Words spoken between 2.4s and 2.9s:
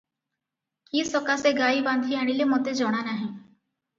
ମୋତେ